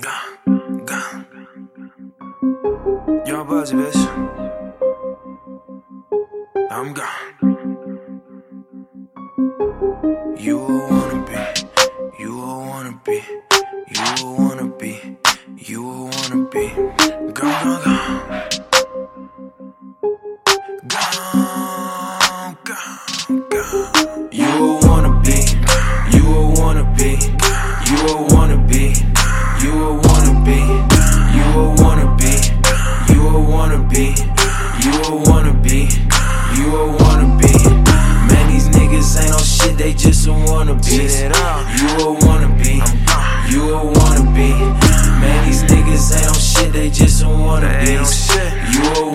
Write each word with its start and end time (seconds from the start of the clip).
Gone, 0.00 0.84
gone. 0.86 1.26
Yung 3.28 3.44
Bugz, 3.44 3.72
bitch. 3.76 4.00
I'm 6.70 6.94
gone. 6.96 7.34
You 10.40 10.56
wanna 10.56 11.20
be, 11.28 11.36
you 12.18 12.32
wanna 12.38 12.92
be, 13.04 13.20
you 13.92 14.08
wanna 14.24 14.66
be, 14.80 14.92
you 15.68 15.82
wanna 15.84 16.48
be. 16.48 16.64
Gone, 17.36 17.64
gone, 17.64 17.84
gone. 17.84 17.89
You 41.80 41.96
will 41.96 42.16
wanna 42.20 42.50
you 43.48 43.64
will 43.64 43.86
wanna. 43.86 44.20
Man, 44.30 45.46
these 45.46 45.62
niggas 45.64 46.16
ain't 46.16 46.28
on 46.28 46.34
shit, 46.34 46.72
they 46.72 46.90
just 46.90 47.20
some 47.20 47.40
wannabes. 47.40 48.28
You 48.72 48.80
will 48.82 49.09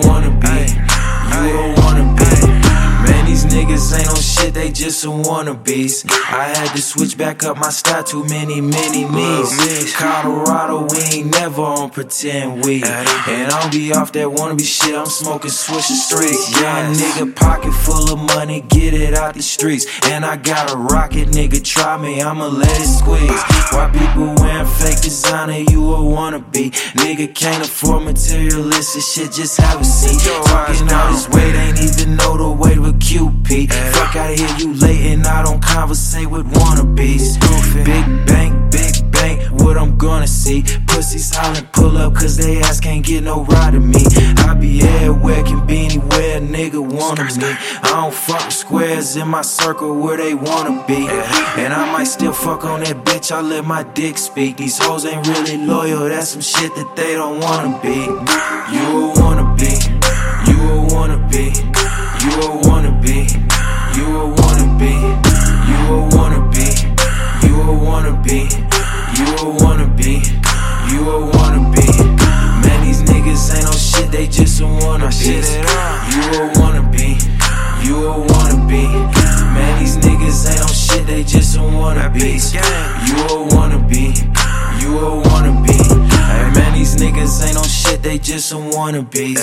they 4.66 4.72
just 4.72 5.00
some 5.00 5.22
wannabes. 5.22 6.04
I 6.10 6.48
had 6.48 6.74
to 6.74 6.82
switch 6.82 7.16
back 7.16 7.44
up 7.44 7.56
my 7.56 7.70
style, 7.70 8.02
too 8.02 8.24
many, 8.24 8.60
many 8.60 9.04
me's. 9.04 9.94
Colorado, 9.94 10.88
we 10.90 10.98
ain't 11.14 11.30
never 11.30 11.62
on 11.62 11.90
pretend 11.90 12.64
weed. 12.64 12.84
And 12.84 13.52
I 13.52 13.60
don't 13.60 13.70
be 13.70 13.92
off 13.92 14.12
that 14.12 14.26
wannabe 14.26 14.64
shit, 14.64 14.94
I'm 14.94 15.06
smoking 15.06 15.50
Swisher 15.50 15.94
Sweets. 15.94 16.60
Young 16.60 16.94
nigga, 16.94 17.36
pocket 17.36 17.72
full 17.72 18.12
of 18.12 18.18
money, 18.18 18.62
get 18.62 18.92
it 18.94 19.14
out 19.14 19.34
the 19.34 19.42
streets. 19.42 19.86
And 20.06 20.24
I 20.24 20.36
got 20.36 20.72
a 20.72 20.76
rocket, 20.76 21.28
nigga, 21.28 21.62
try 21.62 21.96
me, 21.96 22.20
I'ma 22.20 22.46
let 22.46 22.80
it 22.80 22.86
squeeze. 22.86 23.42
Why 23.70 23.88
people 23.92 24.34
wearing 24.42 24.66
fake 24.66 25.00
designer, 25.00 25.64
you 25.70 25.94
a 25.94 25.98
wannabe. 25.98 26.72
Nigga 27.02 27.32
can't 27.34 27.64
afford 27.64 28.04
materialistic 28.04 29.02
shit, 29.02 29.32
just 29.32 29.60
have 29.60 29.80
a 29.80 29.84
seat. 29.84 30.20
Talking 30.46 30.92
all 30.92 31.12
this 31.12 31.28
weight, 31.28 31.54
ain't 31.54 31.78
even 31.80 32.16
know 32.16 32.36
the 32.36 32.50
way 32.50 32.78
with 32.78 32.98
QP. 33.00 33.70
Fuck 33.92 34.16
out 34.16 34.36
here, 34.36 34.55
you 34.58 34.74
late 34.74 35.12
and 35.12 35.26
I 35.26 35.42
don't 35.42 35.62
conversate 35.62 36.30
with 36.30 36.46
wannabes. 36.46 37.38
Big 37.84 38.26
bank, 38.26 38.72
big 38.72 39.12
bank, 39.12 39.60
what 39.60 39.76
I'm 39.76 39.96
gonna 39.96 40.26
see. 40.26 40.62
Pussies 40.86 41.34
hollering, 41.34 41.66
pull 41.72 41.96
up, 41.98 42.14
cause 42.14 42.36
they 42.36 42.60
ass 42.60 42.80
can't 42.80 43.04
get 43.04 43.24
no 43.24 43.44
ride 43.44 43.74
of 43.74 43.84
me. 43.84 44.02
I 44.38 44.54
be 44.54 44.82
everywhere, 44.82 45.42
can 45.42 45.66
be 45.66 45.84
anywhere, 45.84 46.40
nigga 46.40 46.80
wanna 46.80 47.24
me. 47.24 47.56
I 47.82 47.90
don't 47.90 48.14
fuck 48.14 48.44
with 48.44 48.54
squares 48.54 49.16
in 49.16 49.28
my 49.28 49.42
circle 49.42 49.94
where 50.00 50.16
they 50.16 50.34
wanna 50.34 50.84
be. 50.86 51.06
And 51.60 51.72
I 51.72 51.92
might 51.92 52.04
still 52.04 52.32
fuck 52.32 52.64
on 52.64 52.80
that 52.80 53.04
bitch, 53.04 53.32
I 53.32 53.40
let 53.40 53.64
my 53.64 53.82
dick 53.82 54.16
speak. 54.18 54.56
These 54.56 54.78
hoes 54.78 55.04
ain't 55.04 55.26
really 55.26 55.58
loyal, 55.58 56.08
that's 56.08 56.30
some 56.30 56.40
shit 56.40 56.74
that 56.74 56.96
they 56.96 57.14
don't 57.14 57.40
wanna 57.40 57.78
be. 57.82 58.06
You 58.74 59.12
wanna 59.20 59.54
be, 59.56 59.95
be, 68.26 68.48
you 69.16 69.24
will 69.38 69.54
wanna 69.62 69.86
be, 69.86 70.20
you 70.90 71.04
will 71.04 71.30
wanna 71.30 71.62
be. 71.70 71.86
Man, 72.62 72.84
these 72.84 73.02
niggas 73.02 73.54
ain't 73.54 73.64
no 73.64 73.72
shit, 73.72 74.10
they 74.10 74.26
just 74.26 74.58
some 74.58 74.80
wannabes. 74.80 75.24
You 76.10 76.22
will 76.30 76.50
wanna 76.60 76.82
be, 76.90 77.16
you 77.86 77.94
will 77.94 78.26
wanna 78.26 78.66
be. 78.66 78.88
Man, 79.54 79.78
these 79.78 79.96
niggas 79.98 80.50
ain't 80.50 80.60
no 80.60 80.66
shit, 80.66 81.06
they 81.06 81.22
just 81.22 81.54
some 81.54 81.72
wannabes. 81.74 82.52
You 83.06 83.14
will 83.26 83.46
wanna 83.54 83.78
be, 83.86 84.12
you 84.80 84.92
will 84.92 85.22
wanna 85.30 85.52
be. 85.62 85.74
Hey, 86.26 86.50
man, 86.54 86.72
these 86.74 86.96
niggas 86.96 87.46
ain't 87.46 87.54
no 87.54 87.62
shit, 87.62 87.85
they 88.06 88.18
just 88.18 88.48
some 88.48 88.70
wannabes. 88.70 89.36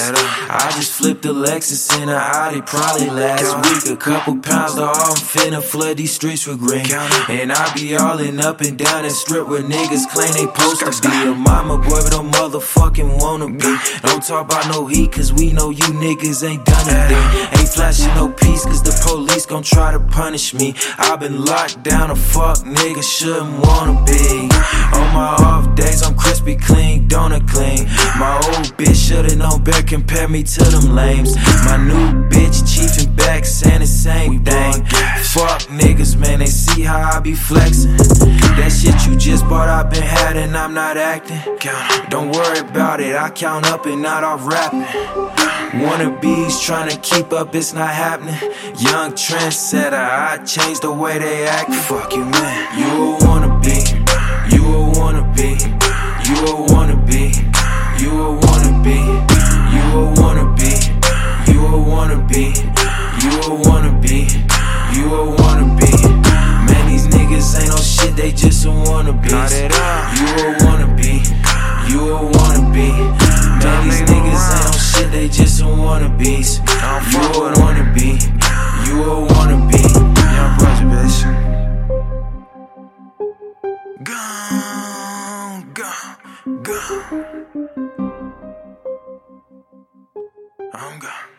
I 0.49 0.71
just 0.75 0.93
flipped 0.93 1.25
a 1.25 1.33
Lexus 1.33 2.01
in 2.01 2.07
a 2.07 2.13
Audi 2.13 2.61
probably 2.61 3.09
last 3.09 3.51
week. 3.67 3.93
A 3.93 3.99
couple 3.99 4.37
pounds 4.37 4.75
to 4.75 4.83
all, 4.83 4.95
I'm 4.95 5.19
finna 5.19 5.61
flood 5.61 5.97
these 5.97 6.13
streets 6.13 6.47
with 6.47 6.59
green. 6.59 6.85
And 7.29 7.51
I 7.51 7.73
be 7.73 7.97
all 7.97 8.19
in 8.19 8.39
up 8.39 8.61
and 8.61 8.77
down 8.77 9.03
and 9.03 9.13
strip 9.13 9.49
where 9.49 9.61
niggas 9.61 10.07
claim 10.07 10.31
they 10.31 10.47
supposed 10.47 11.03
to 11.03 11.09
be. 11.09 11.23
A 11.27 11.35
mama 11.35 11.77
boy, 11.77 11.99
but 12.07 12.13
a 12.13 12.23
motherfucking 12.23 13.21
wanna 13.21 13.47
be. 13.47 13.77
Don't 14.03 14.23
talk 14.23 14.45
about 14.45 14.67
no 14.69 14.87
heat, 14.87 15.11
cause 15.11 15.33
we 15.33 15.51
know 15.51 15.69
you 15.69 15.87
niggas 15.99 16.47
ain't 16.47 16.63
done 16.63 16.87
a 16.87 17.07
thing. 17.09 17.59
Ain't 17.59 17.69
flashing 17.69 18.13
no 18.15 18.29
peace, 18.29 18.63
cause 18.63 18.81
the 18.81 18.95
police 19.05 19.45
gon' 19.45 19.63
try 19.63 19.91
to 19.91 19.99
punish 19.99 20.53
me. 20.53 20.73
i 20.97 21.15
been 21.17 21.43
locked 21.43 21.83
down, 21.83 22.11
a 22.11 22.15
fuck 22.15 22.59
nigga 22.59 23.03
shouldn't 23.03 23.59
wanna 23.65 24.01
be. 24.05 24.47
On 24.95 25.07
my 25.13 25.35
off 25.39 25.75
days, 25.75 26.01
I'm 26.01 26.15
crispy 26.15 26.55
clean, 26.55 27.09
donut 27.09 27.45
clean. 27.49 27.87
My 28.17 28.39
old 28.45 28.52
bitch 28.77 29.07
should've 29.07 29.37
known 29.37 29.63
better, 29.63 29.83
compare 29.83 30.27
me 30.27 30.43
to 30.43 30.63
them 30.63 30.95
lames. 30.95 31.35
My 31.65 31.77
new 31.77 32.27
bitch, 32.29 32.61
chief 32.67 33.05
and 33.05 33.15
back, 33.15 33.45
saying 33.45 33.79
the 33.79 33.87
same 33.87 34.43
thing. 34.43 34.85
Fuck 35.33 35.61
niggas, 35.69 36.17
man, 36.17 36.39
they 36.39 36.45
see 36.45 36.81
how 36.81 36.99
I 36.99 37.19
be 37.19 37.33
flexing. 37.33 37.97
That 38.57 38.69
shit 38.71 39.09
you 39.09 39.17
just 39.17 39.47
bought, 39.49 39.69
i 39.69 39.83
been 39.83 40.03
had 40.03 40.37
and 40.37 40.55
I'm 40.55 40.73
not 40.73 40.97
acting. 40.97 41.39
Don't 42.09 42.31
worry 42.31 42.59
about 42.59 42.99
it, 42.99 43.15
I 43.15 43.29
count 43.29 43.65
up 43.65 43.85
and 43.85 44.01
not 44.01 44.23
off 44.23 44.45
rapping. 44.45 44.83
Wannabes 45.73 46.61
trying 46.63 46.89
to 46.89 46.97
keep 46.99 47.33
up, 47.33 47.55
it's 47.55 47.73
not 47.73 47.89
happening. 47.89 48.35
Young 48.77 49.13
trendsetter, 49.13 49.93
I 49.93 50.37
change 50.45 50.81
the 50.81 50.91
way 50.91 51.17
they 51.17 51.47
act. 51.47 51.73
Fuck 51.73 52.13
you, 52.13 52.25
man. 52.25 52.77
You 52.77 52.92
be, 62.33 62.49
you 63.21 63.31
a 63.45 63.53
wanna 63.69 63.91
be, 64.01 64.27
you 64.95 65.05
a 65.13 65.23
wanna 65.37 65.69
be. 65.77 65.91
Man, 66.65 66.89
these 66.89 67.05
niggas 67.07 67.59
ain't 67.61 67.69
no 67.69 67.77
shit, 67.77 68.15
they 68.15 68.31
just 68.31 68.65
a 68.65 68.71
wanna 68.71 69.13
be. 69.13 69.29
You 69.29 69.35
a 69.37 70.57
wanna 70.65 70.87
be, 70.97 71.21
you 71.87 71.99
a 72.09 72.25
wanna 72.35 72.71
be. 72.73 72.89
Man, 73.61 73.83
these 73.85 74.01
niggas 74.09 74.45
ain't 74.49 74.65
no 74.65 74.71
shit, 74.71 75.11
they 75.11 75.29
just 75.29 75.61
a 75.61 75.67
wanna 75.67 76.09
be. 76.17 76.43
You 77.11 77.21
a 77.21 77.53
wanna 77.59 77.85
be, 77.93 78.17
you 78.87 79.03
a 79.03 79.05
wanna 79.33 79.57
be. 79.69 79.81
Young 80.33 80.57
brother, 80.57 80.87
bitch. 80.89 81.17
Gone, 84.09 85.61
gone, 85.73 86.63
gone. 86.63 87.25
I'm 90.73 90.99
gone. 90.99 91.32